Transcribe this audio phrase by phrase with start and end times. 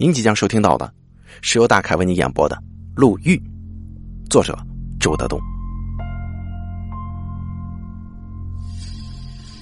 [0.00, 0.90] 您即将收听到的
[1.42, 2.56] 是由大凯为您演播的
[2.96, 3.36] 《陆玉》，
[4.30, 4.58] 作者
[4.98, 5.38] 周德东。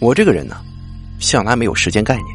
[0.00, 0.64] 我这个人呢，
[1.18, 2.26] 向来没有时间概念，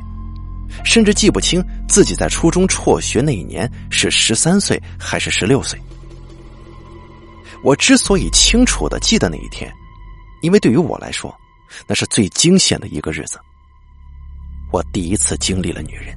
[0.83, 5.79] 甚至记不清自己在初中辍学那一年是十三岁还是十六岁。
[7.63, 9.73] 我之所以清楚的记得那一天，
[10.41, 11.33] 因为对于我来说，
[11.87, 13.39] 那是最惊险的一个日子。
[14.73, 16.13] 我第一次经历了女人。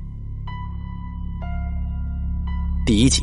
[2.87, 3.21] 第一集，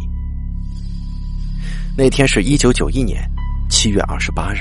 [1.97, 3.23] 那天是一九九一年
[3.69, 4.57] 七月二十八日，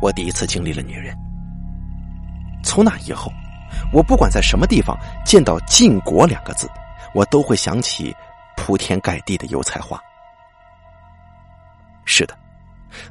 [0.00, 1.12] 我第一次经历了女人。
[2.62, 3.32] 从那以后，
[3.92, 6.70] 我不管在什么地方见到“晋国”两个字，
[7.16, 8.14] 我都会想起
[8.56, 10.00] 铺天盖地的油菜花。
[12.04, 12.38] 是的，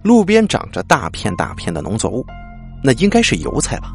[0.01, 2.25] 路边长着大片大片的农作物，
[2.81, 3.93] 那应该是油菜吧？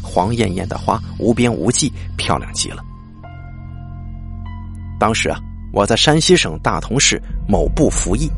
[0.00, 2.84] 黄艳艳的花，无边无际，漂亮极了。
[4.96, 5.40] 当时啊。
[5.72, 8.30] 我在山西省大同市某部服役，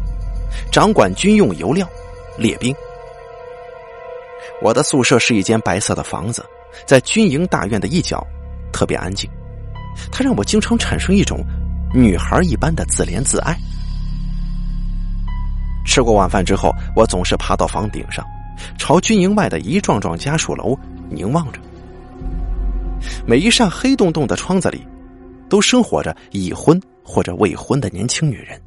[0.70, 1.86] 掌管军用油料、
[2.38, 2.74] 列兵。
[4.62, 6.44] 我的宿舍是一间白色的房子，
[6.86, 8.24] 在军营大院的一角，
[8.72, 9.28] 特别安静。
[10.12, 11.44] 它让我经常产生一种
[11.92, 13.56] 女孩一般的自怜自爱。
[15.84, 18.24] 吃过晚饭之后，我总是爬到房顶上，
[18.78, 20.78] 朝军营外的一幢幢家属楼
[21.10, 21.60] 凝望着。
[23.26, 24.86] 每一扇黑洞洞的窗子里，
[25.48, 26.80] 都生活着已婚。
[27.04, 28.60] 或者未婚的年轻女人，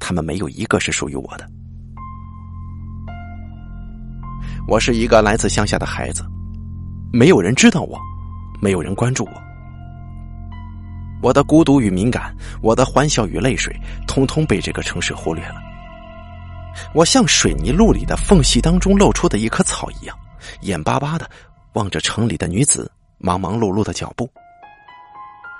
[0.00, 1.46] 她们没有一个是属于我的。
[4.66, 6.24] 我是一个来自乡下的孩子，
[7.12, 7.98] 没有人知道我，
[8.60, 9.32] 没有人关注我。
[11.22, 15.56] 我的孤独与敏感，我的欢笑与泪水，通通被这个城市忽略了。
[16.94, 20.16] 我像水泥路里的缝隙当中露出的一棵草一样，
[20.62, 21.28] 眼巴巴的
[21.74, 24.30] 望着城里的女子忙忙碌碌的脚步，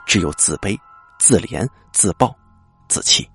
[0.07, 0.79] 只有自卑。
[1.21, 2.35] 自怜、自暴、
[2.89, 3.29] 自弃，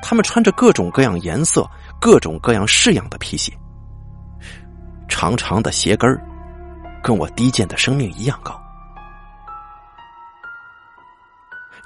[0.00, 1.68] 他们穿着各种各样颜色、
[2.00, 3.52] 各种各样式样的皮鞋，
[5.08, 6.24] 长长的鞋跟儿，
[7.02, 8.56] 跟我低贱的生命一样高。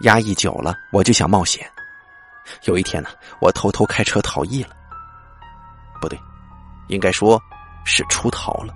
[0.02, 1.66] 压抑久了，我就想冒险。
[2.64, 3.08] 有一天呢，
[3.40, 4.76] 我偷偷开车逃逸了，
[6.02, 6.20] 不对，
[6.88, 7.40] 应该说
[7.86, 8.74] 是出逃了。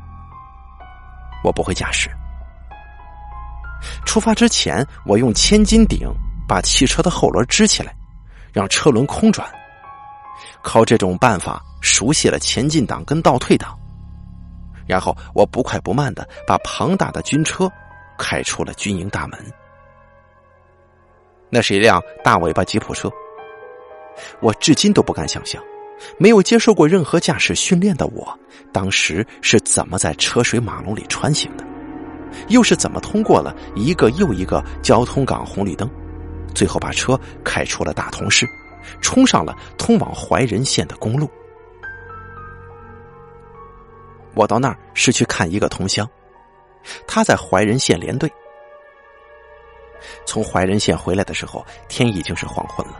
[1.43, 2.11] 我不会驾驶。
[4.05, 6.09] 出发之前，我用千斤顶
[6.49, 7.95] 把汽车的后轮支起来，
[8.53, 9.47] 让车轮空转。
[10.63, 13.79] 靠这种办法熟悉了前进档跟倒退档，
[14.87, 17.71] 然后我不快不慢的把庞大的军车
[18.19, 19.39] 开出了军营大门。
[21.51, 23.11] 那是一辆大尾巴吉普车。
[24.41, 25.63] 我至今都不敢想象，
[26.19, 28.39] 没有接受过任何驾驶训练的我，
[28.73, 31.65] 当时是怎么在车水马龙里穿行的。
[32.49, 35.89] 又是怎么通过了一个又一个交通岗红绿灯，
[36.55, 38.47] 最后把车开出了大同市，
[39.01, 41.31] 冲上了通往怀仁县的公路。
[44.35, 46.09] 我到那儿是去看一个同乡，
[47.07, 48.31] 他在怀仁县连队。
[50.27, 52.99] 从怀仁县回来的时候，天已经是黄昏了，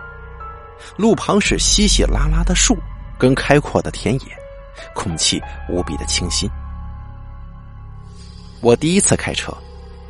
[0.97, 2.77] 路旁是稀稀拉拉的树
[3.19, 4.21] 跟开阔的田野，
[4.95, 6.49] 空气无比的清新。
[8.65, 9.55] 我第一次开车，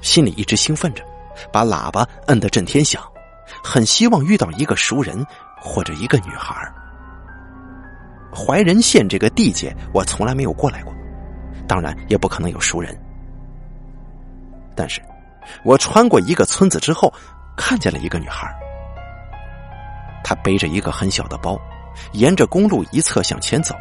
[0.00, 1.02] 心里一直兴奋着，
[1.52, 3.02] 把喇叭摁得震天响，
[3.64, 5.26] 很希望遇到一个熟人
[5.60, 6.54] 或者一个女孩。
[8.32, 10.94] 怀仁县这个地界，我从来没有过来过，
[11.66, 12.96] 当然也不可能有熟人。
[14.76, 15.02] 但是，
[15.64, 17.12] 我穿过一个村子之后，
[17.56, 18.48] 看见了一个女孩，
[20.22, 21.60] 她背着一个很小的包，
[22.12, 23.74] 沿着公路一侧向前走，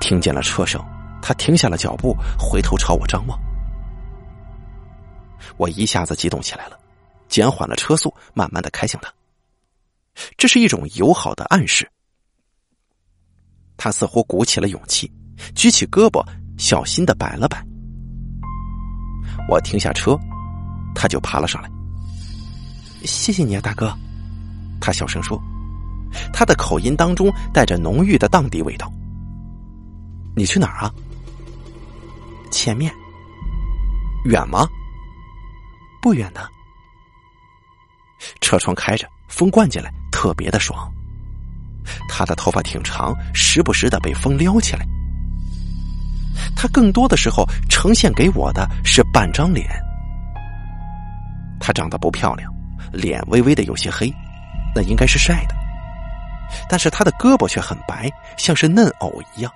[0.00, 0.84] 听见了车声。
[1.20, 3.38] 他停下了脚步，回头朝我张望。
[5.56, 6.78] 我一下子激动起来了，
[7.28, 9.12] 减缓了车速，慢慢的开向他。
[10.36, 11.88] 这是一种友好的暗示。
[13.76, 15.10] 他似乎鼓起了勇气，
[15.54, 16.24] 举起胳膊，
[16.58, 17.64] 小心的摆了摆。
[19.48, 20.18] 我停下车，
[20.94, 21.70] 他就爬了上来。
[23.04, 23.96] 谢谢你啊，大哥，
[24.80, 25.40] 他小声说，
[26.32, 28.92] 他的口音当中带着浓郁的荡地味道。
[30.34, 30.92] 你去哪儿啊？
[32.48, 32.92] 前面
[34.24, 34.66] 远吗？
[36.00, 36.48] 不远的。
[38.40, 40.92] 车窗开着，风灌进来，特别的爽。
[42.08, 44.84] 他的头发挺长，时不时的被风撩起来。
[46.56, 49.68] 他更多的时候呈现给我的是半张脸。
[51.60, 52.52] 他长得不漂亮，
[52.92, 54.12] 脸微微的有些黑，
[54.74, 55.54] 那应该是晒的。
[56.68, 59.52] 但是他的胳膊却很白，像是嫩藕一样。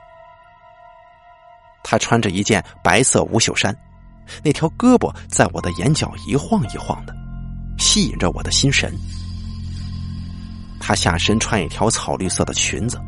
[1.83, 3.77] 他穿着一件白色无袖衫，
[4.43, 7.15] 那条胳膊在我的眼角一晃一晃的，
[7.79, 8.93] 吸引着我的心神。
[10.81, 13.01] 他下身穿一条草绿色的裙子，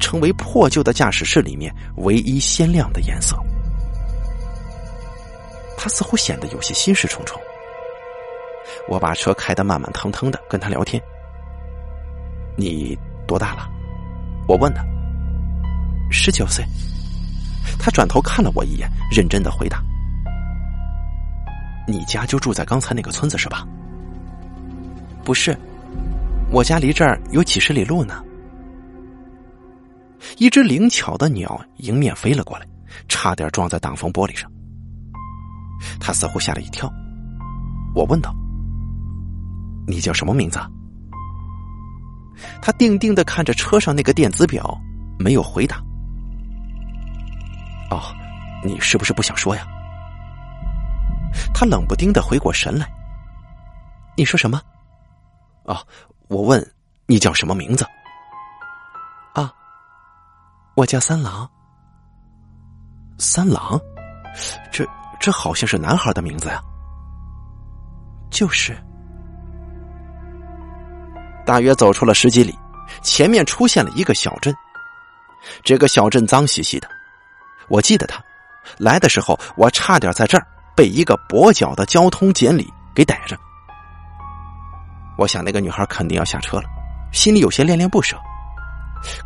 [0.00, 3.36] 成为破旧的驾驶室里面唯一鲜亮的颜色。
[5.78, 7.40] 他似乎显得有些心事重重。
[8.88, 11.00] 我把车开得慢慢腾腾的，跟他聊天。
[12.56, 13.68] 你多大了？
[14.48, 14.84] 我问他。
[16.10, 16.64] 十九岁。
[17.78, 19.82] 他转头看了我一眼，认真的回答
[21.86, 23.66] ：“你家就住在刚才那个村子是吧
[25.24, 25.56] ？”“不是，
[26.50, 28.22] 我家离这儿有几十里路呢。”
[30.38, 32.66] 一只灵巧的鸟迎面飞了过来，
[33.08, 34.50] 差点撞在挡风玻璃上。
[36.00, 36.90] 他似乎吓了一跳。
[37.94, 38.34] 我问道
[39.86, 40.58] ：“你叫什么名字？”
[42.60, 44.78] 他定定的看着车上那个电子表，
[45.18, 45.82] 没有回答。
[47.90, 48.14] 哦，
[48.64, 49.66] 你是不是不想说呀？
[51.54, 52.90] 他冷不丁的回过神来。
[54.16, 54.60] 你说什么？
[55.64, 55.86] 哦，
[56.28, 56.72] 我问
[57.06, 57.84] 你叫什么名字？
[59.34, 59.52] 啊，
[60.74, 61.48] 我叫三郎。
[63.18, 63.80] 三郎，
[64.72, 64.86] 这
[65.18, 66.62] 这好像是男孩的名字呀。
[68.30, 68.76] 就是。
[71.44, 72.58] 大约走出了十几里，
[73.02, 74.54] 前面出现了一个小镇。
[75.62, 76.88] 这个小镇脏兮兮的。
[77.68, 78.22] 我记得他
[78.78, 83.36] 来的时候，我差点在这儿被一个跛脚的交通监理给逮着。
[85.18, 86.64] 我想那个女孩肯定要下车了，
[87.12, 88.16] 心里有些恋恋不舍。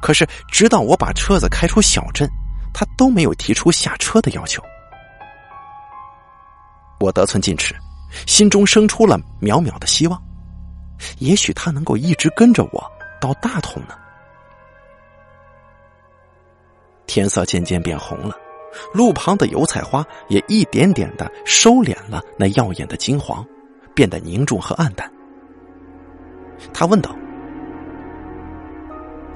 [0.01, 2.29] 可是直到我把车子开出小镇，
[2.73, 4.63] 她都没有提出下车的要求。
[6.99, 7.75] 我得寸进尺，
[8.27, 10.21] 心中生出了渺渺的希望，
[11.19, 13.95] 也许她能够一直跟着我到大同呢。
[17.11, 18.37] 天色渐渐变红了，
[18.95, 23.45] 路旁的油菜花也一点点的收敛了那耀眼的金黄，
[23.97, 25.12] 变得凝重和暗淡。
[26.73, 27.12] 他问道：“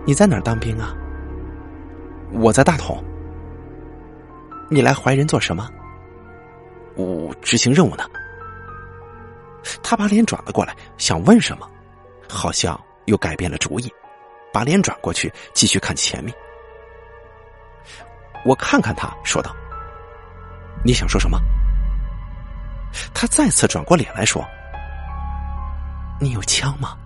[0.06, 0.94] 你在哪儿当兵啊
[2.41, 3.03] ？”“我在大同。
[4.71, 5.69] ”“你来怀仁做什么
[6.94, 8.05] ？”“我执行任务呢。”
[9.82, 11.69] 他把脸转了过来，想问什么，
[12.29, 13.93] 好像又改变了主意，
[14.53, 16.32] 把脸转过去，继续看前面。
[18.44, 19.55] 我看看他，说道
[20.85, 21.41] ：“你想说什么？”
[23.14, 24.44] 他再次转过脸来说
[26.20, 26.96] ：“你有枪吗？”“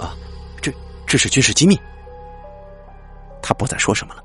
[0.00, 0.16] 啊，
[0.60, 0.72] 这
[1.06, 1.78] 这是军事机密。”
[3.42, 4.24] 他不再说什么了。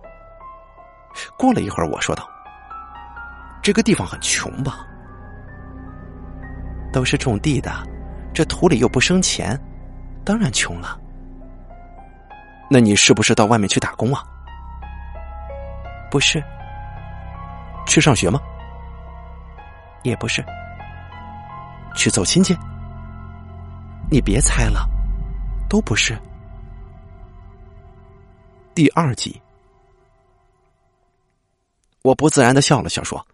[1.38, 2.28] 过了一会儿，我说道
[3.62, 4.86] ：“这个地方很穷吧？
[6.94, 7.72] 都是种地的，
[8.34, 9.60] 这土里又不生钱，
[10.26, 10.98] 当然穷了。
[12.70, 14.24] 那你是不是到外面去打工啊？”
[16.12, 16.44] 不是，
[17.88, 18.38] 去上学吗？
[20.04, 20.44] 也不是，
[21.96, 22.54] 去走亲戚？
[24.12, 24.86] 你别猜了，
[25.70, 26.20] 都不是。
[28.76, 29.42] 第二集，
[32.02, 33.26] 我不自然的笑了笑，说：“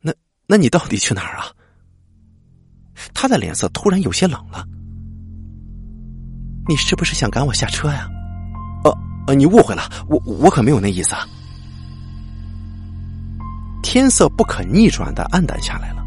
[0.00, 0.12] 那
[0.46, 1.46] 那你到底去哪儿啊？”
[3.12, 4.64] 他的脸色突然有些冷了。
[6.68, 8.08] 你是不是想赶我下车呀？
[8.84, 11.26] 呃呃，你误会了，我我可没有那意思啊。
[13.92, 16.06] 天色不可逆转的暗淡下来了，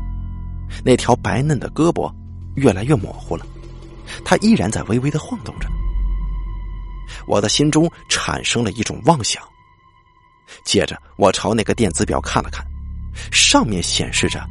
[0.85, 2.09] 那条白嫩的胳膊
[2.56, 3.45] 越来越模糊了，
[4.23, 5.68] 它依然在微微的晃动着。
[7.28, 9.44] 我的心中产生了一种妄想，
[10.63, 12.66] 接着我朝那个电子表看了看，
[13.33, 14.42] 上面显示着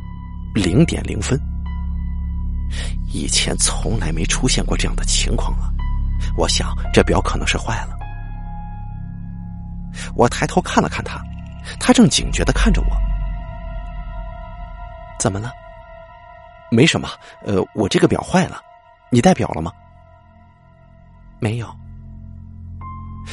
[0.54, 1.40] 零点零分。
[3.14, 5.72] 以前从来没出现过这样的情况啊！
[6.36, 7.96] 我想这表可能是坏了。
[10.14, 11.18] 我抬头看了看他，
[11.80, 13.11] 他正警觉的看着我。
[15.22, 15.52] 怎么了？
[16.68, 17.08] 没什么。
[17.44, 18.60] 呃，我这个表坏了，
[19.08, 19.70] 你带表了吗？
[21.38, 21.76] 没有。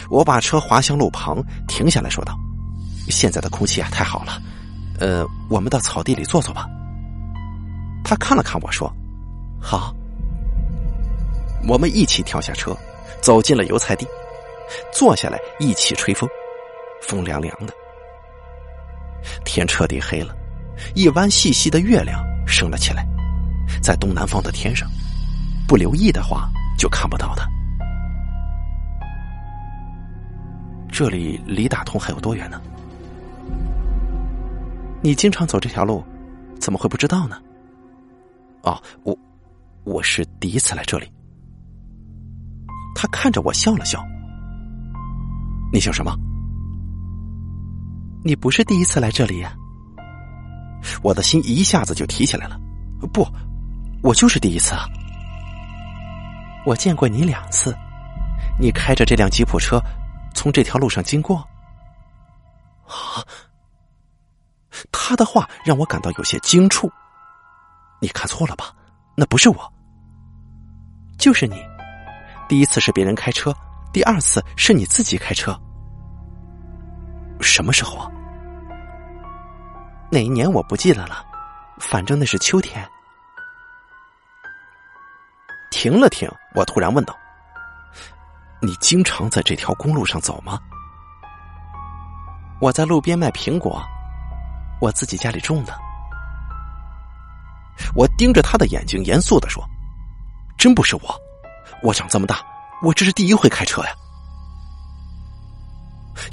[0.08, 2.38] 我把车滑向路旁，停下来说道
[3.10, 4.39] ：“现在的空气啊，太好了。
[5.00, 6.67] 呃，我们到草地里坐坐吧。”
[8.05, 8.88] 他看了看我说
[9.60, 9.91] ：“好。”
[11.67, 12.77] 我们一起跳下车，
[13.19, 14.08] 走进了油菜地，
[14.93, 16.29] 坐下来一起吹风，
[17.01, 17.74] 风凉凉的。
[19.43, 20.36] 天彻底黑了。
[20.95, 23.05] 一弯细细的月亮升了起来，
[23.81, 24.89] 在东南方的天上，
[25.67, 27.48] 不留意的话就看不到它。
[30.91, 32.62] 这里离大同还有多远呢？
[35.01, 36.03] 你经常走这条路，
[36.59, 37.38] 怎么会不知道呢？
[38.63, 39.17] 哦，我
[39.86, 41.09] 我是第一次来这里。
[42.95, 44.03] 他看着我笑了笑。
[45.71, 46.13] 你笑什么？
[48.25, 49.55] 你不是第一次来这里呀。
[51.01, 52.59] 我的心一下子就提起来了，
[53.13, 53.27] 不，
[54.01, 54.86] 我就是第一次啊！
[56.65, 57.75] 我见过你两次，
[58.59, 59.81] 你开着这辆吉普车
[60.33, 61.38] 从这条路上经过。
[62.86, 63.24] 啊！
[64.91, 66.91] 他的话让我感到有些惊触。
[68.00, 68.74] 你看错了吧？
[69.15, 69.74] 那不是我，
[71.17, 71.62] 就是你。
[72.48, 73.53] 第一次是别人开车，
[73.91, 75.59] 第二次是你自己开车。
[77.41, 78.09] 什么时候啊？
[80.12, 81.24] 哪一年我不记得了，
[81.78, 82.88] 反正那是秋天。
[85.70, 87.16] 停了停，我突然问道
[88.60, 90.60] ：“你经常在这条公路上走吗？”
[92.60, 93.82] 我在路边卖苹果，
[94.82, 95.74] 我自己家里种的。
[97.96, 99.63] 我盯着他的眼睛，严肃的说
[100.58, 101.22] ：“真不是我，
[101.84, 102.44] 我长这么大，
[102.82, 103.92] 我这是第一回开车呀。”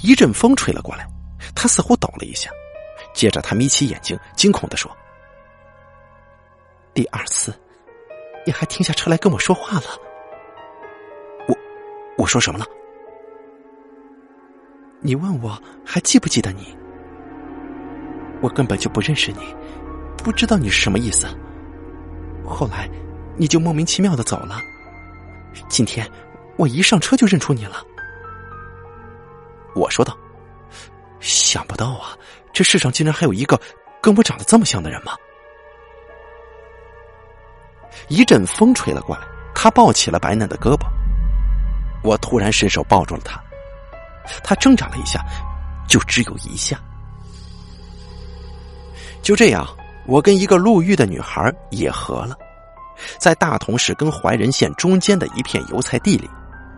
[0.02, 1.06] 一阵风吹了过来，
[1.54, 2.50] 他似乎抖了一下，
[3.16, 4.94] 接着他眯起眼睛，惊恐的说
[6.94, 7.52] ：“第二次。”
[8.46, 9.86] 你还停下车来跟我说话了？
[11.48, 11.56] 我
[12.16, 12.66] 我说什么了？
[15.00, 16.78] 你问我还记不记得你？
[18.40, 19.52] 我根本就不认识你，
[20.16, 21.26] 不知道你是什么意思。
[22.44, 22.88] 后来
[23.36, 24.60] 你就莫名其妙的走了。
[25.68, 26.08] 今天
[26.56, 27.84] 我一上车就认出你了。
[29.74, 30.16] 我说道
[31.26, 32.16] ：“想不到啊，
[32.52, 33.60] 这世上竟然还有一个
[34.00, 35.12] 跟我长得这么像的人吗？”
[38.08, 39.22] 一阵风吹了过来，
[39.54, 40.86] 他抱起了白嫩的胳膊。
[42.04, 43.42] 我突然伸手抱住了他，
[44.44, 45.24] 他挣扎了一下，
[45.88, 46.78] 就只有一下。
[49.22, 49.66] 就这样，
[50.06, 52.36] 我跟一个路遇的女孩也合了，
[53.18, 56.30] 在大同市跟怀仁县中间的一片油菜地里，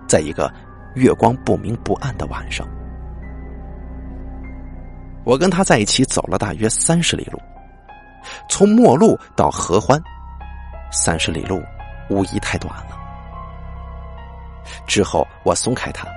[0.07, 0.51] 在一个
[0.95, 2.67] 月光不明不暗的晚上，
[5.29, 7.39] 我跟他在一起走了大约三十里路，
[8.49, 10.03] 从陌路到合欢。
[10.91, 11.63] 三十里路，
[12.09, 12.97] 无疑太短了。
[14.87, 16.09] 之后，我松开他，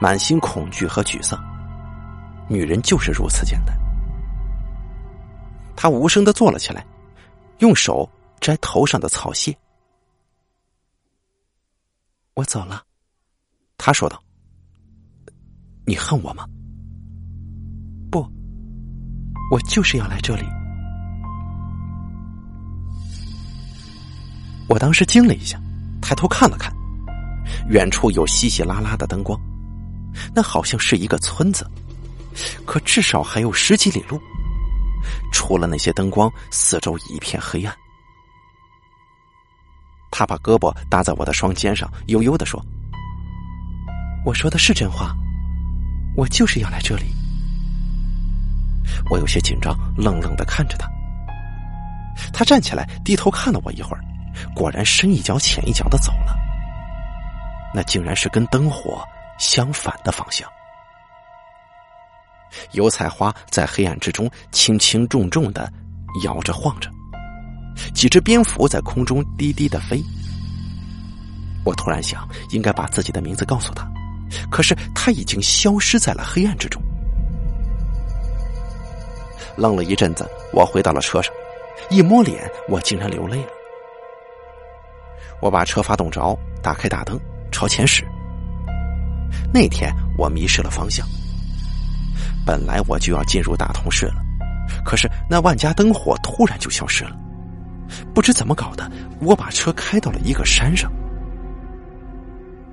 [0.00, 1.40] 满心恐惧和沮丧。
[2.48, 3.78] 女人就是如此简单。
[5.76, 6.84] 他无声的坐了起来，
[7.58, 8.10] 用手
[8.40, 9.56] 摘头上的草屑。
[12.34, 12.82] 我走了，
[13.76, 14.20] 他说道
[15.86, 16.44] ：“你恨我吗？”“，
[19.50, 20.44] 我就是要来这里。”
[24.68, 25.58] 我当时惊了一下，
[26.02, 26.70] 抬头看了看，
[27.68, 29.40] 远处有稀稀拉拉的灯光，
[30.34, 31.66] 那好像是一个村子，
[32.66, 34.20] 可至少还有十几里路。
[35.32, 37.74] 除了那些灯光，四周一片黑暗。
[40.10, 42.62] 他把胳膊搭在我的双肩上，悠悠的说
[44.26, 45.14] ：“我说的是真话，
[46.16, 47.04] 我就是要来这里。”
[49.10, 50.88] 我有些紧张，愣愣的看着他。
[52.32, 54.02] 他站起来，低头看了我一会儿。
[54.54, 56.36] 果然深一脚浅一脚的走了，
[57.74, 59.02] 那竟然是跟灯火
[59.36, 60.48] 相反的方向。
[62.72, 65.70] 油菜花在黑暗之中轻轻重重的
[66.24, 66.88] 摇着晃着，
[67.92, 70.00] 几只蝙蝠在空中低低的飞。
[71.64, 73.90] 我突然想，应该把自己的名字告诉他，
[74.50, 76.80] 可是他已经消失在了黑暗之中。
[79.58, 81.34] 愣了一阵子，我回到了车上，
[81.90, 83.48] 一摸脸，我竟然流泪了。
[85.40, 87.18] 我把车发动着，打开大灯，
[87.50, 88.06] 朝前驶。
[89.52, 91.04] 那天我迷失了方向，
[92.46, 94.14] 本来我就要进入大同市了，
[94.84, 97.16] 可是那万家灯火突然就消失了。
[98.14, 100.90] 不知怎么搞的，我把车开到了一个山上。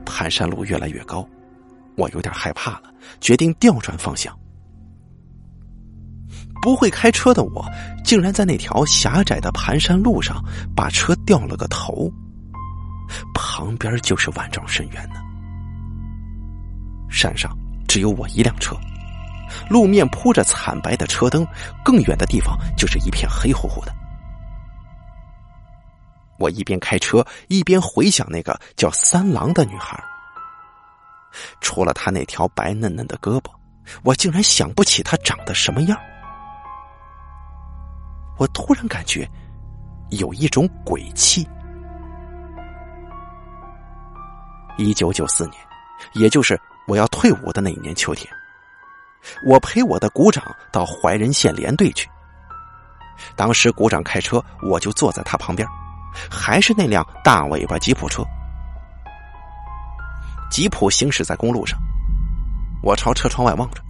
[0.05, 1.27] 盘山路越来越高，
[1.95, 2.83] 我有点害怕了，
[3.19, 4.37] 决定调转方向。
[6.61, 7.65] 不会开车的我，
[8.03, 10.43] 竟然在那条狭窄的盘山路上
[10.75, 12.11] 把车掉了个头。
[13.33, 15.21] 旁边就是万丈深渊呢。
[17.07, 17.55] 山上
[17.87, 18.75] 只有我一辆车，
[19.69, 21.45] 路面铺着惨白的车灯，
[21.83, 23.93] 更远的地方就是一片黑乎乎的。
[26.37, 30.03] 我一边开车一边回想那个叫三郎的女孩，
[31.61, 33.51] 除了她那条白嫩嫩的胳膊，
[34.03, 35.97] 我竟然想不起她长得什么样。
[38.37, 39.29] 我突然感觉
[40.09, 41.47] 有一种鬼气。
[44.77, 45.55] 一九九四年，
[46.13, 48.29] 也就是我要退伍的那一年秋天，
[49.45, 52.09] 我陪我的股长到怀仁县连队去。
[53.37, 55.65] 当时股长开车，我就坐在他旁边，
[56.29, 58.21] 还是那辆大尾巴吉普车。
[60.51, 61.79] 吉普行驶在公路上，
[62.83, 63.81] 我朝车窗外望着，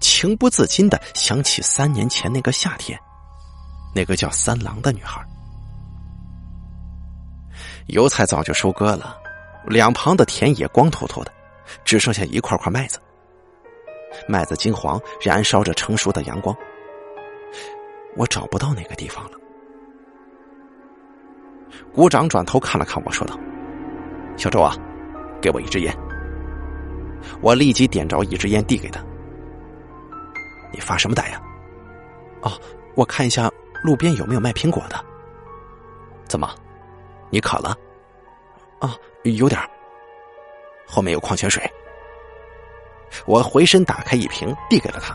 [0.00, 2.98] 情不自禁的想起三年前那个夏天，
[3.94, 5.24] 那个叫三郎的女孩。
[7.86, 9.18] 油菜早就收割了。
[9.66, 11.32] 两旁的田野光秃秃的，
[11.84, 12.98] 只剩下一块块麦子。
[14.26, 16.56] 麦子金黄，燃烧着成熟的阳光。
[18.16, 19.38] 我找不到那个地方了。
[21.94, 23.38] 股长转头看了看我，说道
[24.36, 24.76] ：“小周啊，
[25.40, 25.96] 给我一支烟。”
[27.40, 29.00] 我立即点着一支烟递给他。
[30.72, 31.40] 你发什么呆呀？
[32.40, 32.50] 哦，
[32.96, 33.48] 我看一下
[33.82, 35.04] 路边有没有卖苹果的。
[36.26, 36.54] 怎么，
[37.30, 37.76] 你渴了？
[38.78, 39.60] 啊，有点
[40.86, 41.62] 后面有矿泉水。
[43.26, 45.14] 我回身打开一瓶，递给了他。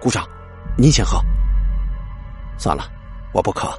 [0.00, 0.26] 股长，
[0.76, 1.18] 您先喝。
[2.58, 2.84] 算了，
[3.32, 3.72] 我不渴。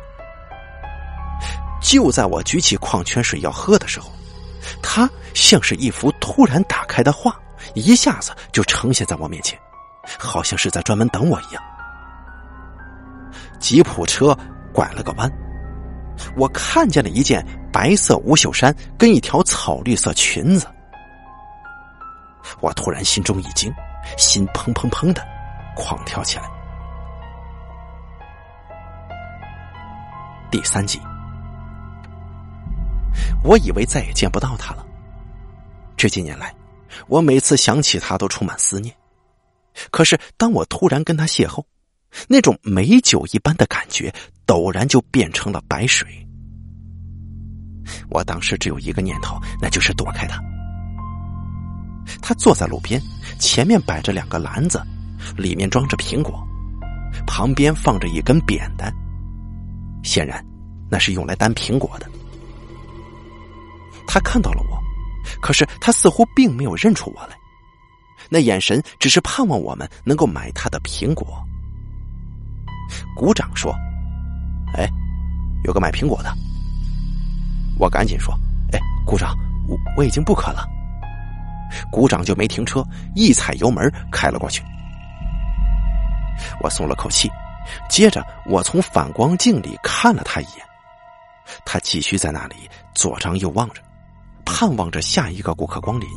[1.82, 4.12] 就在我举起矿泉水要喝的时候，
[4.82, 7.40] 他像是一幅突然打开的画，
[7.74, 9.60] 一下子就呈现在我面前，
[10.20, 11.64] 好像是在专门等我一样。
[13.62, 14.38] 吉普车
[14.74, 15.32] 拐了个弯，
[16.36, 20.68] 我看见了一件白色无袖衫跟一条草绿色裙子。
[22.60, 23.72] 我突然心中一惊，
[24.18, 25.24] 心砰砰砰的
[25.76, 26.50] 狂跳起来。
[30.50, 31.00] 第三集，
[33.44, 34.86] 我以为再也见不到他了。
[35.96, 36.54] 这几年来，
[37.08, 38.94] 我每次想起他都充满思念。
[39.92, 41.64] 可是，当我突然跟他邂逅，
[42.28, 44.14] 那种美酒一般的感觉，
[44.46, 46.08] 陡然就变成了白水。
[48.10, 50.40] 我当时只有一个念头，那就是躲开他。
[52.22, 53.02] 他坐在路边，
[53.40, 54.82] 前面摆着两个篮子，
[55.38, 56.46] 里面装着苹果，
[57.26, 58.94] 旁边放着一根扁担，
[60.04, 60.44] 显然
[60.90, 62.10] 那是用来担苹果的。
[64.08, 64.78] 他看到了我，
[65.42, 67.36] 可是他似乎并没有认出我来，
[68.30, 71.42] 那眼神只是盼望我们能够买他的苹果。
[73.16, 73.74] 鼓掌说
[74.78, 74.90] ：“哎，
[75.64, 76.34] 有个买苹果的。”
[77.80, 78.34] 我赶紧说
[78.74, 79.36] ：“哎，鼓掌，
[79.68, 80.68] 我我已经不渴了。”
[81.90, 82.86] 鼓掌就没停车，
[83.16, 84.62] 一踩油门开了过去。
[86.62, 87.30] 我松了口气，
[87.90, 90.66] 接着我从反光镜里看了他一眼，
[91.66, 92.56] 他继续在那里
[92.94, 93.82] 左张右望着，
[94.46, 96.08] 盼望着下一个顾客光临。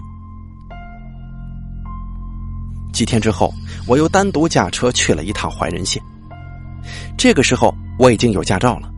[2.92, 3.53] 几天之后，
[3.87, 6.03] 我又单独驾车去了一趟怀仁县。
[7.16, 8.90] 这个时候我已经有驾照了，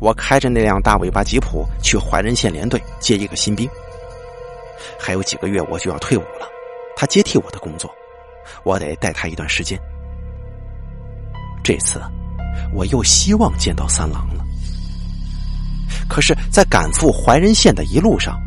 [0.00, 3.68] 我开着那辆大尾巴吉普去怀仁县连队接一个新兵。
[4.98, 6.48] 还有几个月我就要退伍了，
[6.96, 7.90] 他接替我的工作，
[8.64, 9.78] 我得带他一段时间。
[11.62, 12.00] 这次，
[12.72, 14.44] 我又希望见到三郎了。
[16.08, 18.40] 可是，在赶赴怀仁县的一路上，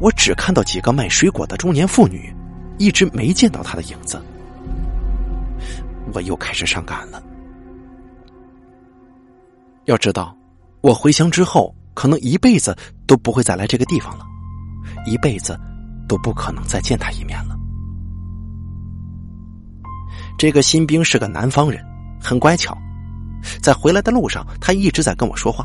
[0.00, 2.32] 我只看到几个卖水果的中年妇女，
[2.78, 4.22] 一直没见到他的影子。
[6.12, 7.20] 我又开始伤感了。
[9.86, 10.36] 要知道，
[10.80, 14.26] 我回乡之后，可能一辈子都不会再来这个地方了。
[15.06, 15.58] 一辈子
[16.08, 17.56] 都不可能再见他一面了。
[20.38, 21.84] 这个新兵是个南方人，
[22.20, 22.76] 很乖巧。
[23.62, 25.64] 在回来的路上，他一直在跟我说话，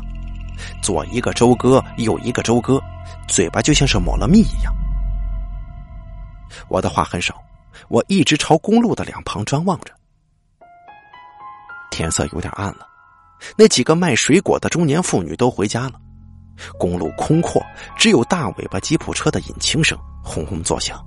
[0.82, 2.78] 左一个周哥，右一个周哥，
[3.26, 4.72] 嘴巴就像是抹了蜜一样。
[6.68, 7.34] 我的话很少，
[7.88, 9.94] 我一直朝公路的两旁张望着。
[11.90, 12.86] 天色有点暗了，
[13.56, 15.92] 那几个卖水果的中年妇女都回家了。
[16.78, 17.64] 公路空阔，
[17.96, 21.02] 只有大尾巴吉普车的引擎声轰轰作响。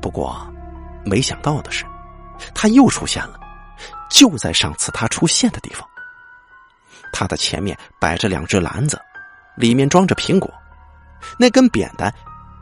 [0.00, 0.46] 不过，
[1.04, 1.84] 没想到的是，
[2.54, 3.40] 他又出现了，
[4.08, 5.86] 就在上次他出现的地方。
[7.12, 9.00] 他的前面摆着两只篮子，
[9.56, 10.48] 里面装着苹果，
[11.38, 12.12] 那根扁担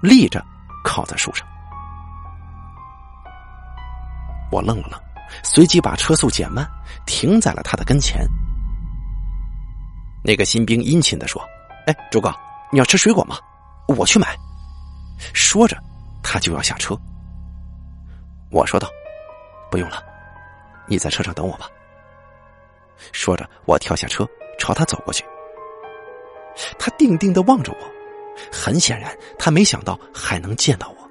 [0.00, 0.44] 立着，
[0.82, 1.46] 靠在树上。
[4.50, 5.00] 我愣了愣，
[5.42, 6.68] 随即把车速减慢，
[7.06, 8.26] 停在了他的跟前。
[10.22, 11.42] 那个新兵殷勤的说
[11.86, 12.32] ：“哎，周哥，
[12.72, 13.36] 你要吃水果吗？
[13.88, 14.36] 我去买。”
[15.32, 15.76] 说着，
[16.22, 16.96] 他就要下车。
[18.50, 18.88] 我说道
[19.70, 20.02] ：“不用了，
[20.86, 21.68] 你在车上等我吧。”
[23.12, 24.26] 说着，我跳下车，
[24.58, 25.24] 朝他走过去。
[26.78, 27.78] 他定定的望着我，
[28.52, 31.10] 很显然，他没想到还能见到我。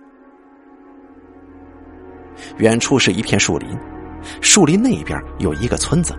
[2.58, 3.78] 远处是一片树林，
[4.42, 6.18] 树林那边有一个村子。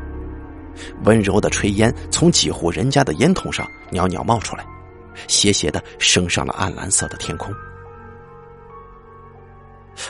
[1.05, 4.67] 温柔的炊烟从几户人家的烟筒上袅袅冒出来，
[5.29, 7.55] 斜斜的升上了暗蓝色的天空。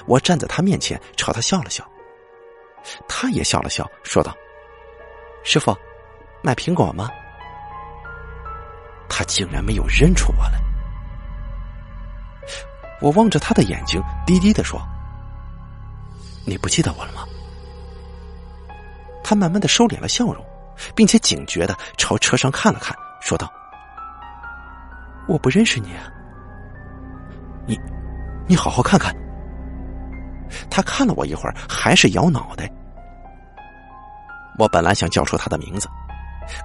[0.06, 1.86] 我站在他面前，朝他笑了笑，
[3.06, 4.34] 他也笑了笑，说道
[5.44, 5.76] ：“师傅，
[6.42, 7.10] 买苹果吗？”
[9.06, 10.58] 他竟然没有认出我来。
[13.02, 14.80] 我望着他的眼睛，低低的说
[16.46, 17.26] ：“你不记得我了吗？”
[19.24, 20.44] 他慢慢的收敛了笑容。
[20.92, 23.48] 并且警觉的朝车上看了看，说道
[25.28, 26.10] ：“我不认识你，啊，
[27.64, 27.78] 你，
[28.48, 29.14] 你好好看看。
[30.68, 32.68] 他看了我一会儿，还是摇脑袋。
[34.58, 35.88] 我本来想叫出他的名字，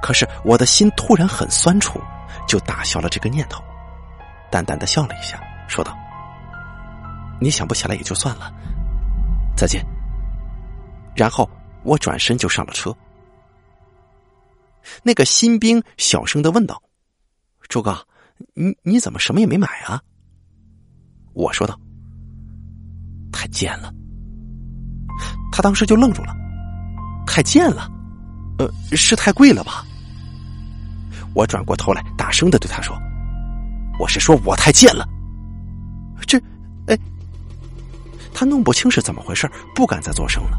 [0.02, 2.02] 可是我的心突然很酸楚，
[2.48, 3.63] 就打消了这个念头，
[4.50, 5.95] 淡淡的笑了一下，说道
[7.39, 8.52] ：“你想不起来也就算了，
[9.56, 9.86] 再见。”
[11.15, 11.48] 然后
[11.84, 12.96] 我转身就上了车。
[15.04, 16.82] 那个新兵小声的问道
[17.70, 17.98] ：“周哥，
[18.54, 20.02] 你你怎么什么也没买啊？”
[21.34, 21.80] 我说道
[23.32, 23.94] ：“太贱了。”
[25.52, 26.36] 他当时就愣住了。
[27.28, 27.89] 太贱了，
[28.58, 29.86] 呃，是太贵了吧？
[31.36, 32.98] 我转过头来，大声的对他说
[34.00, 35.08] ：“我是说我太贱了。”
[36.26, 36.42] 这，
[36.88, 36.98] 哎，
[38.34, 40.58] 他弄不清是怎么回事，不敢再作声了。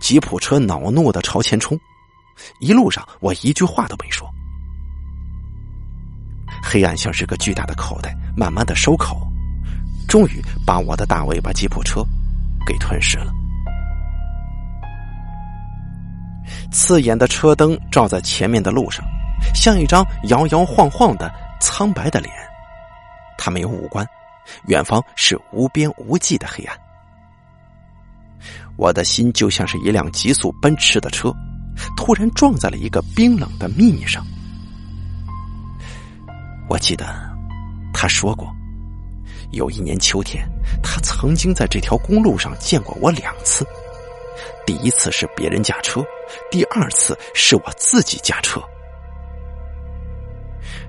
[0.00, 1.78] 吉普车恼怒的朝前冲，
[2.60, 4.28] 一路上我一句话都没说。
[6.62, 9.20] 黑暗像是个巨大的口袋，慢慢的收口，
[10.08, 12.04] 终于把我的大尾巴吉普车
[12.66, 13.32] 给吞噬了。
[16.72, 19.04] 刺眼的车灯照在前面的路上，
[19.54, 22.32] 像一张摇摇晃晃的苍白的脸。
[23.38, 24.06] 他没有五官，
[24.66, 26.78] 远方是无边无际的黑暗。
[28.76, 31.32] 我的心就像是一辆急速奔驰的车，
[31.96, 34.26] 突然撞在了一个冰冷的秘密上。
[36.68, 37.06] 我记得
[37.92, 38.48] 他说过，
[39.52, 40.48] 有一年秋天，
[40.82, 43.66] 他曾经在这条公路上见过我两次。
[44.64, 46.04] 第一次是别人驾车，
[46.50, 48.62] 第二次是我自己驾车。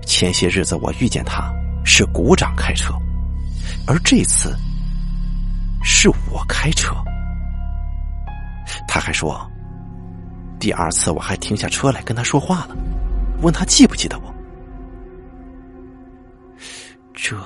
[0.06, 1.52] 前些日子我遇见他
[1.84, 2.94] 是鼓掌开车，
[3.88, 4.56] 而这次
[5.84, 6.96] 是我开车。
[8.88, 9.50] 他还说，
[10.60, 12.76] 第二次我还停下车来跟他说话了，
[13.42, 14.34] 问他记不记得我。
[17.14, 17.38] 这，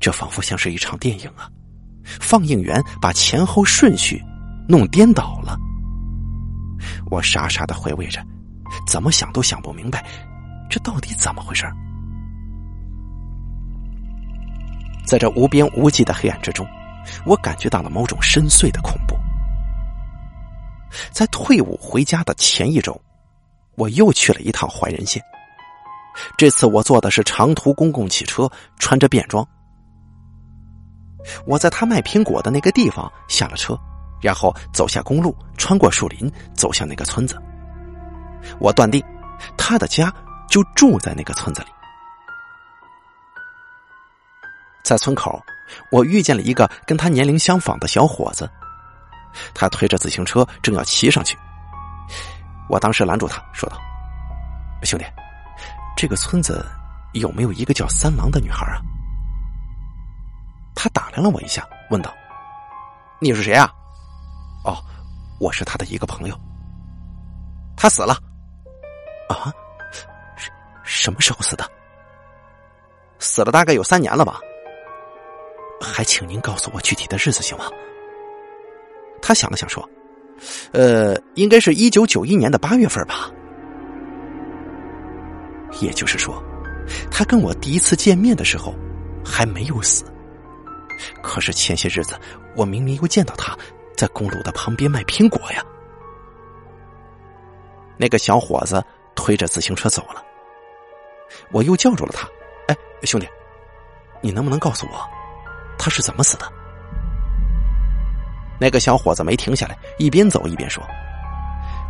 [0.00, 1.48] 这仿佛像是一场电影啊！
[2.20, 4.22] 放映员把前后顺序。
[4.66, 5.58] 弄颠倒了，
[7.10, 8.18] 我傻傻的回味着，
[8.88, 10.02] 怎么想都想不明白，
[10.70, 11.66] 这到底怎么回事？
[15.04, 16.66] 在这无边无际的黑暗之中，
[17.26, 19.14] 我感觉到了某种深邃的恐怖。
[21.12, 23.00] 在退伍回家的前一周，
[23.76, 25.22] 我又去了一趟怀仁县。
[26.36, 29.46] 这次我坐的是长途公共汽车，穿着便装。
[31.46, 33.78] 我在他卖苹果的那个地方下了车。
[34.22, 37.38] 然后走下公路，穿过树林，走向那个村子。
[38.58, 39.04] 我断定，
[39.54, 40.10] 他的家
[40.48, 41.68] 就住在那个村子里。
[44.82, 45.38] 在村口，
[45.90, 48.50] 我遇见了一个跟他年龄相仿的小伙子，
[49.54, 51.36] 他推着自行车正要骑上去。
[52.68, 53.78] 我当时拦住他，说道
[54.84, 55.04] ：“兄弟，
[55.96, 56.66] 这个村子
[57.12, 58.80] 有没有一个叫三郎的女孩啊？”
[60.74, 62.12] 他打量了我一下，问道
[63.20, 63.70] ：“你是谁啊？”
[64.64, 64.76] 哦，
[65.38, 66.40] 我是他的一个朋友。
[67.76, 68.16] 他死了。
[69.28, 69.52] 啊？
[70.36, 70.50] 什
[70.84, 71.70] 什么时候死的？
[73.18, 74.38] 死了大概有三年了吧。
[75.82, 77.66] 还请您告诉我具体的日子行吗？
[79.26, 79.88] 他想了想说
[80.72, 83.30] ：“呃，应该是一九九一年的八月份吧。”
[85.80, 86.44] 也就是说，
[87.10, 88.74] 他跟我第一次见面的时候
[89.24, 90.04] 还没有死。
[91.22, 92.20] 可是前些日子，
[92.54, 93.56] 我明明又见到他。
[93.96, 95.64] 在公路的旁边卖苹果呀！
[97.96, 98.84] 那个小伙子
[99.14, 100.20] 推着自行车走了，
[101.52, 102.28] 我又叫住了他
[102.66, 103.28] ：“哎，兄弟，
[104.20, 105.08] 你能不能告诉我，
[105.78, 106.52] 他是怎么死的？”
[108.64, 110.82] 那个小伙子没停下来，一边走一边说：“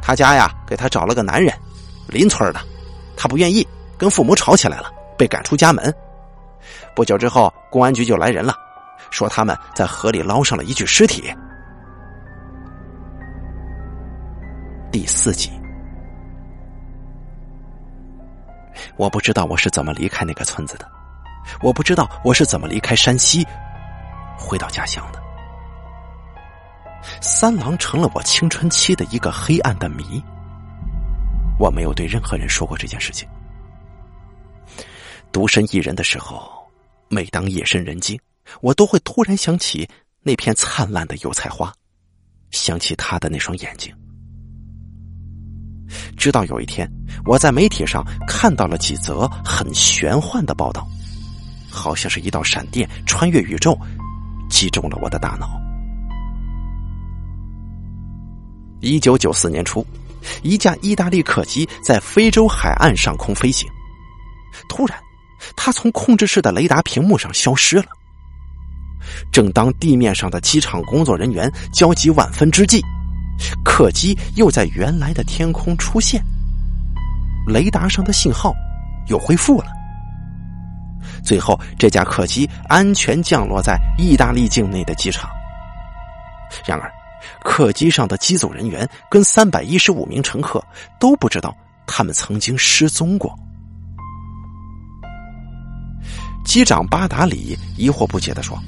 [0.03, 1.55] 他家呀，给他找了个男人，
[2.09, 2.59] 邻村的，
[3.17, 3.65] 他不愿意，
[3.97, 5.95] 跟父母吵起来了，被赶出家门。
[6.93, 8.57] 不久之后，公安局就来人了，
[9.09, 11.33] 说他们在河里捞上了一具尸体。”
[14.91, 15.53] 第四集，
[18.97, 20.91] 我不知道我是怎么离开那个村子的，
[21.63, 23.47] 我不知道我是怎么离开山西，
[24.37, 25.23] 回到家乡的。
[27.21, 30.23] 三郎成了我青春期的一个黑暗的谜。
[31.59, 33.29] 我没有对任何人说过这件事情。
[35.31, 36.51] 独身一人的时候，
[37.09, 38.19] 每当夜深人静，
[38.61, 39.89] 我都会突然想起
[40.23, 41.73] 那片灿烂的油菜花，
[42.51, 43.95] 想起他的那双眼睛。
[46.17, 46.91] 直到有一天，
[47.25, 50.87] 我在媒体上看到了几则很玄幻的报道，
[51.71, 53.79] 好像是一道闪电穿越宇宙，
[54.49, 55.61] 击中了我的大脑。
[58.85, 59.85] 一九九四年初，
[60.43, 63.69] 一架意大利客机在非洲海岸上空飞行，
[64.69, 64.99] 突然，
[65.57, 67.87] 它从控制室的雷达屏幕上消失了。
[69.33, 72.83] 正当地面上的机场工作人员焦急万分之际，
[73.65, 76.23] 客机又在原来的天空出现，
[77.47, 78.55] 雷达上的信号
[79.09, 79.67] 又恢复了。
[81.23, 85.29] 最后，这架客机安全降落在意大利境内的机场。
[86.67, 86.91] 然而，
[87.43, 90.65] 客机上的机组人员跟三百一十五名乘客
[90.99, 91.57] 都不知道
[91.87, 93.35] 他们曾经失踪过。
[96.45, 98.59] 机长巴达里疑惑不解的说：“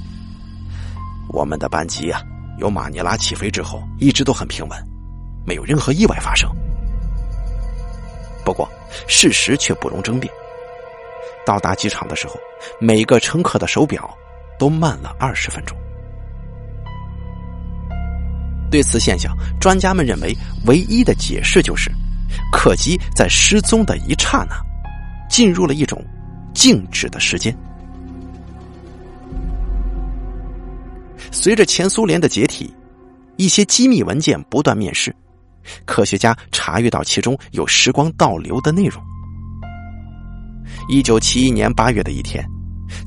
[1.29, 2.21] 我们的班机啊，
[2.57, 4.77] 由马尼拉起飞之后一直都很平稳，
[5.45, 6.49] 没有任何意外发生。
[8.43, 8.67] 不过，
[9.07, 10.33] 事实却不容争辩。”
[11.45, 12.33] 到达机场的时候，
[12.79, 14.13] 每个乘客的手表
[14.57, 15.77] 都慢了二十分钟。
[18.69, 21.91] 对此现象，专家们认为唯一的解释就是，
[22.51, 24.55] 客机在失踪的一刹那，
[25.29, 26.03] 进入了一种
[26.53, 27.55] 静止的时间。
[31.31, 32.73] 随着前苏联的解体，
[33.35, 35.15] 一些机密文件不断面世，
[35.85, 39.01] 科学家查阅到其中有时光倒流的内容。
[40.89, 42.45] 一九七一年八月的一天，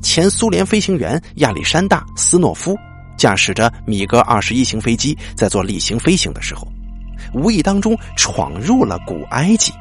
[0.01, 2.77] 前苏联飞行员亚历山大·斯诺夫
[3.17, 6.67] 驾驶着米格二十一型飞机在做例行飞行的时候，
[7.33, 9.73] 无意当中闯入了古埃及。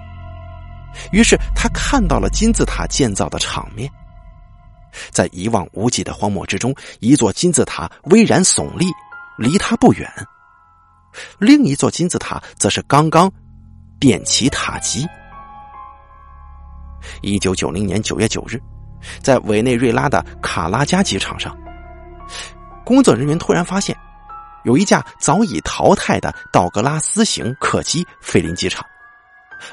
[1.13, 3.91] 于是他看到了金字塔建造的场面，
[5.11, 8.87] 在一望无际的荒漠之中，一座金字塔巍然耸立，
[9.39, 10.07] 离他不远；
[11.39, 13.31] 另一座金字塔则是刚刚
[14.01, 15.07] 电起塔基。
[17.23, 18.61] 一九九零年九月九日，
[19.23, 21.57] 在委内瑞拉的卡拉加机场上，
[22.91, 23.97] 工作人员突然发现，
[24.65, 28.85] 有一架早已淘汰的道格拉斯型客机飞临机场，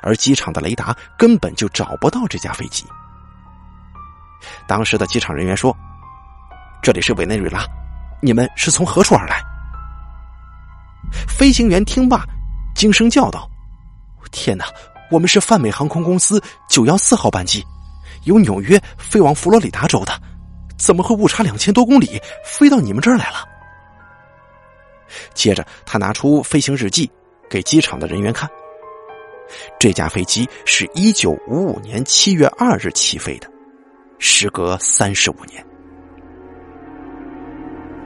[0.03, 2.85] 而机场的雷达根本就找不到这架飞机。
[4.67, 5.75] 当时的机场人员说
[6.79, 7.65] ：“这里是委内瑞拉，
[8.21, 9.41] 你们是从何处而来？”
[11.27, 12.23] 飞行员听罢，
[12.75, 13.49] 惊声叫道
[14.31, 14.63] ：“天哪！”
[15.09, 17.65] 我们是泛美航空公司九幺四号班机，
[18.25, 20.13] 由纽约飞往佛罗里达州的，
[20.77, 23.37] 怎么会误差两千多公里飞到你们这儿来了？
[25.33, 27.09] 接着，他拿出飞行日记
[27.49, 28.49] 给机场的人员看。
[29.79, 33.49] 这架飞机是一九五五年七月二日起飞的，
[34.19, 35.65] 时隔三十五年。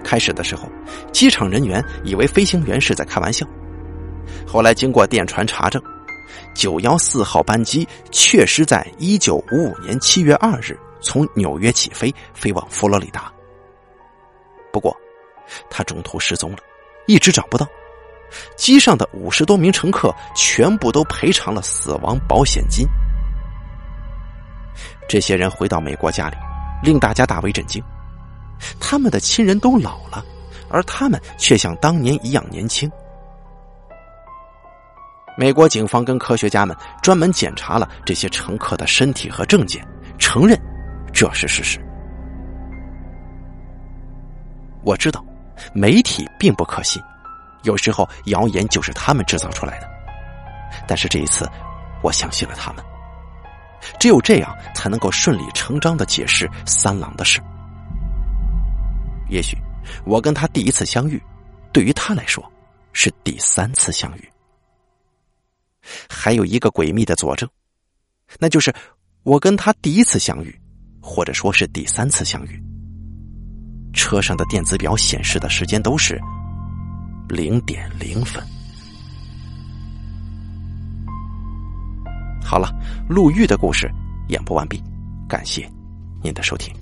[0.04, 0.70] 开始的时候，
[1.12, 3.46] 机场人员以为飞行员是在开玩笑，
[4.48, 5.82] 后来经过电传查证。
[6.54, 13.32] 九幺四号班机确实在一九五五年七月二日从纽约起飞，飞往佛罗里达。
[14.72, 14.96] 不过，
[15.70, 16.58] 他中途失踪了，
[17.08, 17.68] 一直找不到。
[18.56, 22.88] 机上的五十多名乘客全部都赔偿了死亡保险金。
[25.10, 26.38] 这些人回到美国家里，
[26.82, 27.84] 令大家大为震惊。
[28.80, 30.24] 他们的亲人都老了，
[30.70, 32.90] 而他们却像当年一样年轻。
[35.38, 39.86] 美国警方跟科学家们专门检查了这些乘客的身体和证件，
[40.18, 40.58] 承认
[41.14, 41.80] 这是事实。
[44.84, 45.24] 我知道
[45.74, 47.02] 媒体并不可信，
[47.64, 49.88] 有时候谣言就是他们制造出来的。
[50.88, 51.48] 但是这一次，
[52.02, 52.84] 我相信了他们。
[54.00, 57.42] 只有这样，才能够顺理成章的解释三郎的事。
[59.28, 59.58] 也许，
[60.06, 61.22] 我跟他第一次相遇，
[61.72, 62.44] 对于他来说，
[62.94, 64.32] 是第三次相遇。
[66.08, 67.50] 还有一个诡秘的佐证，
[68.40, 68.72] 那就是
[69.24, 70.61] 我跟他第一次相遇，
[71.02, 72.64] 或者说是第三次相遇，
[73.92, 76.20] 车上的电子表显示的时间都是
[77.28, 78.42] 零点零分。
[82.44, 82.70] 好了，
[83.10, 83.90] 陆玉的故事
[84.30, 84.82] 演播完毕，
[85.28, 85.70] 感谢
[86.22, 86.74] 您的收听。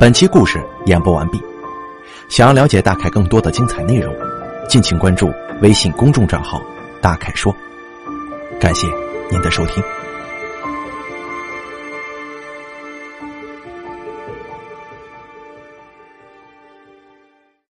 [0.00, 1.40] 本期故事演播完毕。
[2.28, 4.12] 想要了解大凯更多的精彩内容，
[4.66, 6.62] 敬请关注微信公众账号
[7.02, 7.54] “大凯说”。
[8.58, 8.86] 感谢
[9.30, 10.01] 您的收听。